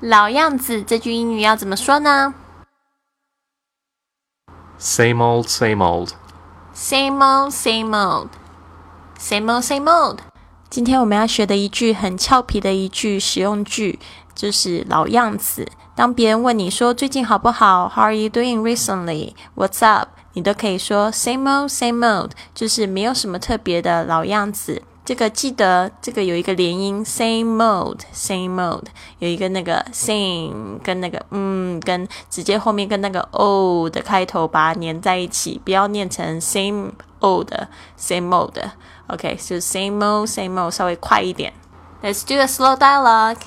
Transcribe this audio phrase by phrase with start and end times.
[0.00, 2.34] 老样子这句英语要怎么说呢
[4.78, 6.10] ？Same old, same old.
[6.74, 8.28] Same old, same old.
[9.18, 10.18] Same old, same old.
[10.68, 13.98] 今天我们要学的一句很俏皮的一句实用句，
[14.34, 15.68] 就是老样子。
[15.94, 19.34] 当别人问你说最近好不好，How are you doing recently?
[19.54, 20.08] What's up?
[20.32, 24.82] 你都可以说 Same old, same old，就是没有什么特别的老样子。
[25.05, 28.85] 这个记得，这个有一个连音，same mode，same mode，
[29.17, 36.91] 有一个那个 same 跟那个嗯，跟直接后面跟那个 o 的开头把它连在一起，不要念成 same
[37.21, 41.53] old，same mode。OK，就 same mode，same mode，稍微快一点。
[42.03, 43.37] Let's do a slow dialogue.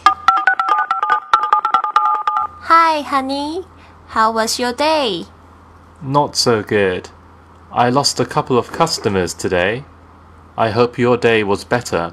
[2.63, 3.65] Hi, honey.
[4.09, 5.27] How was your day?
[6.03, 7.05] Not so good.
[7.71, 9.85] I lost a couple of customers today.
[10.57, 12.13] I hope your day was better.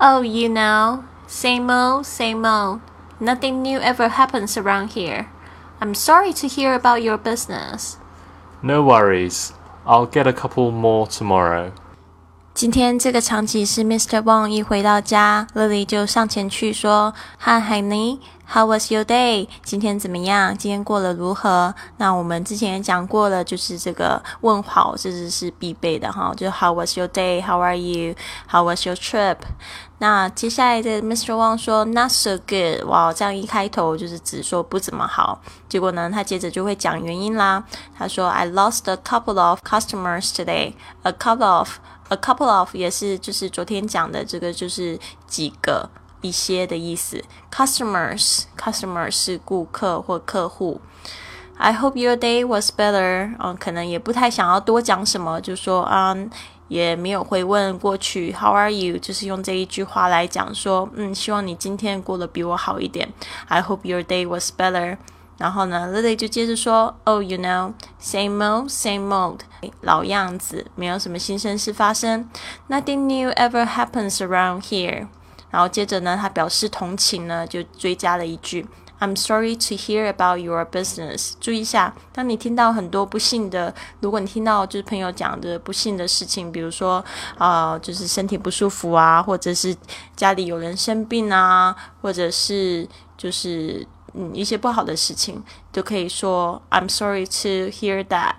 [0.00, 2.80] Oh, you know, same old, same old.
[3.20, 5.28] Nothing new ever happens around here.
[5.80, 7.96] I'm sorry to hear about your business.
[8.62, 9.52] No worries.
[9.86, 11.72] I'll get a couple more tomorrow.
[12.54, 14.22] 今天这个场景是 Mr.
[14.22, 18.20] Wang 一回到家，Lily 就上前去说：“Hi, honey,
[18.51, 19.47] how was your day？
[19.63, 20.57] 今天怎么样？
[20.57, 26.33] 今天过得如何？”那我们之前也讲过了，就是这个问好，这是是必备的哈。
[26.35, 27.41] 就 How was your day?
[27.41, 28.15] How are you?
[28.47, 29.37] How was your trip?
[29.99, 31.33] 那接下来的 Mr.
[31.33, 32.83] Wang 说 Not so good。
[32.85, 35.41] 哇，这样一开头就是只说不怎么好。
[35.67, 37.63] 结果呢，他接着就会讲原因啦。
[37.97, 40.73] 他说：“I lost a couple of customers today.
[41.03, 41.77] A couple of。”
[42.11, 45.87] A couple of 也是就是昨天讲的这个就是几个
[46.20, 47.22] 一些的意思。
[47.52, 50.80] Customers customers 是顾客或客户。
[51.56, 53.34] I hope your day was better。
[53.38, 56.16] 嗯，可能也不太想要多讲什么，就说啊，
[56.66, 58.32] 也没有回问过去。
[58.32, 58.98] How are you？
[58.98, 63.08] 就是用这一句话来讲说，嗯，希望你今天过得比我好一点。
[63.46, 64.96] I hope your day was better。
[65.36, 69.40] 然后呢，Lily 就接着说：“Oh, you know, same old, same old，
[69.80, 72.28] 老样子，没有什么新鲜事发生。
[72.68, 75.08] Nothing new ever happens around here。”
[75.49, 78.67] 然后接着呢，他表示同情呢，就追加了一句
[78.99, 87.03] ：“I'm sorry to hear about your business。”注意一下，当你听到很多不幸的，如果你听到就是朋友讲的不幸的事情，比如说
[87.37, 89.75] 啊，就是身体不舒服啊，或者是
[90.15, 92.87] 家里有人生病啊，或者是
[93.17, 93.87] 就是。
[94.15, 95.39] 嗯，一些不好的事情
[95.71, 98.33] 都可以说 "I'm sorry to hear that"，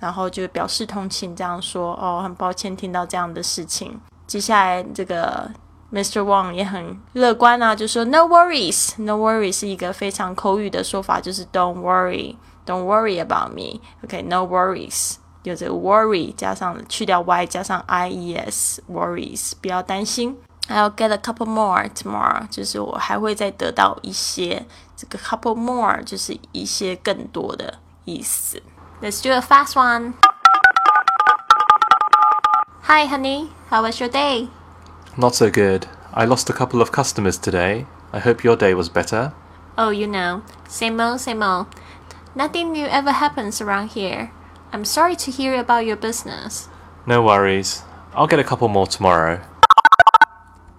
[0.00, 4.00] 然后就表示同情，这样说哦，很抱歉听到这样的事情。
[4.26, 5.48] 接下来这个
[5.93, 6.21] Mr.
[6.23, 17.45] Wang 也很乐观啊，就说 "No worries"，"No worries" 是一个非常口语的说法，就是 "Don't worry"，"Don't worry about me"，OK，No worries，有这个 worry 加上去掉 y
[17.47, 20.37] 加上 i e s，worries，不要担心。
[20.67, 24.67] I'll get a couple more tomorrow，就是我还会再得到一些。
[24.95, 28.61] 这个 couple more 就是一些更多的意思。
[29.01, 30.13] Let's do a fast one.
[32.83, 33.47] Hi, honey.
[33.71, 34.49] How was your day?
[35.17, 35.87] Not so good.
[36.13, 37.85] I lost a couple of customers today.
[38.11, 39.31] I hope your day was better.
[39.77, 41.67] Oh, you know, same old, same old.
[42.35, 44.29] Nothing new ever happens around here.
[44.71, 46.67] I'm sorry to hear about your business.
[47.05, 47.81] No worries.
[48.13, 49.39] I'll get a couple more tomorrow.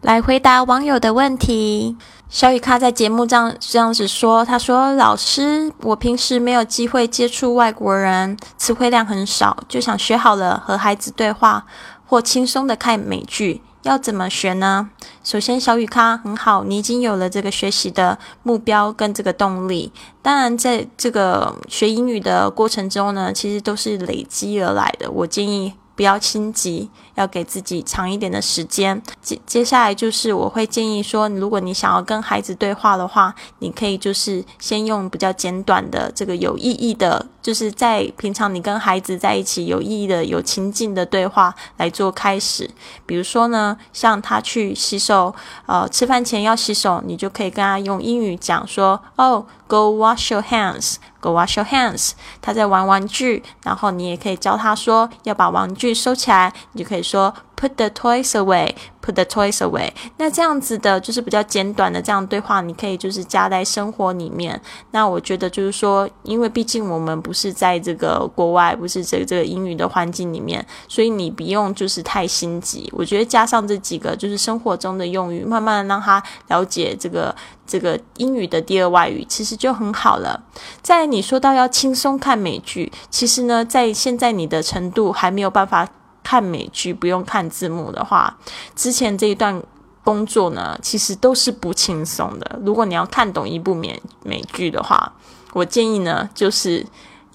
[0.02, 1.96] 来回答网友的问题。
[2.28, 11.66] 小雨咖在节目这样这样子说：“他说，老师，我平时没有机会接触外国人，词汇量很少，就想学好了和孩子对话
[12.06, 14.89] 或轻松的看美剧， 要怎么学呢？
[15.23, 19.91] 首先，小雨咖很好，你已经有了这个学习的目标跟这个动力。
[20.23, 25.09] 当然，在这个学英语的过程中呢，其实都是累积而来的。
[25.09, 29.01] 我建议。”不要心急，要给自己长一点的时间。
[29.21, 42.67] 接接下来就是我会建议说，如果你想要跟孩子对话的话，你可以就是先用比较简短的这个有意义的，就是在平常你跟孩子在一起有意义的、有情境的对话来做开始。
[43.05, 45.35] 比如说呢，像他去洗手，
[45.67, 52.13] 呃，吃饭前要洗手，你就可以跟他用英语讲说：“哦，Go wash your hands。” Go wash your hands。
[52.41, 57.31] 他在玩玩具，然后你也可以教他说要把玩具收起来，你就可以说
[57.65, 58.75] Put the toys away。
[59.01, 59.91] Put the toys away。
[60.17, 64.61] 那这样子的就是比较简短的这样对话，你可以就是加在生活里面。
[64.91, 72.87] 那我觉得就是说，因为毕竟我们不是在这个国外，不是这这个英语的环境里面，所以你不用就是太心急。
[72.93, 77.35] 我觉得加上这几个就是生活中的用语，慢慢的让他了解这个
[77.65, 80.43] 这个英语的第二外语，其实就很好了。
[80.83, 85.87] 在你说到要轻松看美剧，其实呢，在现在你的程度还没有办法。
[86.25, 88.35] 看美剧不用看字幕的话，
[88.75, 89.61] 之前这一段
[90.03, 92.59] 工作呢，其实都是不轻松的。
[92.65, 95.13] 如果你要看懂一部美美剧的话，
[95.53, 96.83] 我建议呢，就是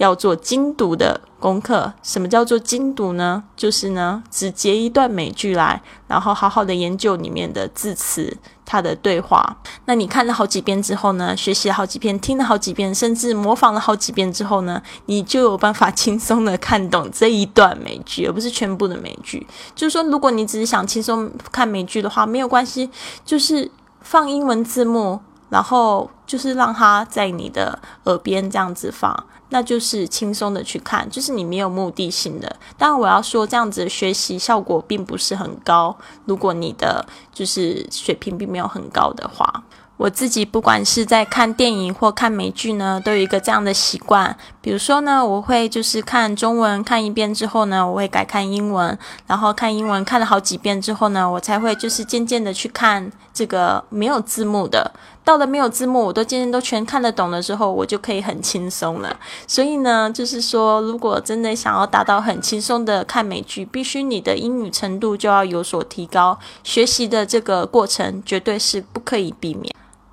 [0.01, 1.93] 要做精读的功课。
[2.03, 3.45] 什么叫做精读呢？
[3.55, 8.37] 就是呢，只截一段美剧来，然后好好的研究里面的字词。
[8.65, 9.57] 他的对话，
[9.87, 11.37] 那你看了好几遍之后呢？
[11.37, 14.81] 学习了好几遍，听了好几遍，甚至模仿了好几遍之后呢？
[15.07, 19.45] 你就有办法轻松的看懂这一段美剧，而不是全部的美剧。
[19.75, 22.89] 就是说，如果你只是想轻松看美剧的话，没有关系，
[23.25, 23.69] 就是
[24.03, 25.19] 放英文字幕，
[25.49, 29.13] 然后就是让它在你的耳边这样子放。
[29.51, 32.57] 那就是轻松的去看，就是你没有目的性的。
[32.79, 35.97] 当然，我要说这样子学习效果并不是很高。
[36.25, 39.63] 如果你的就是水平并没有很高的话，
[39.97, 44.35] 我自己不管是在看电影或看美剧呢，都有一个这样的习惯。
[44.63, 54.93] 比如说呢，我会就是看中文看一遍之后呢，我会改看英文，然后看英文看了好几遍之后呢，我才会就是渐渐的去看这个没有字幕的。
[55.23, 59.17] 到了没有字幕，我都渐渐都全看得懂的时候，我就可以很轻松了。
[59.47, 69.73] 所以呢，就是说，如果真的想要达到很轻松的看美剧，必须你的英语程度就要有所提高，学习的这个过程绝对是不可以避免。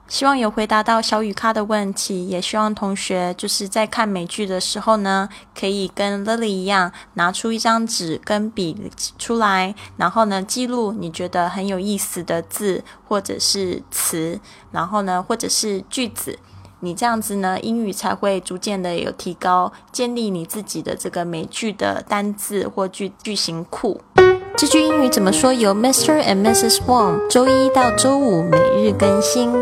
[0.09, 5.27] 希望有回答到小雨咖的问题，也希望同学就是在看美剧的时候呢，
[5.57, 8.89] 可以跟 Lily 一样，拿出一张纸跟笔
[9.19, 14.39] 出来，然后呢记录你觉得很有意思的字或者是词，
[14.71, 16.39] 然后呢或者是句子，
[16.79, 23.99] 你这样子呢英语才会逐渐的有提高，建立你自己的这个美剧的单字或句句型库。
[24.55, 25.53] 这句英语怎么说？
[25.53, 26.23] 由 Mr.
[26.23, 26.79] and Mrs.
[26.87, 29.53] Wang 周一到周五每日更新。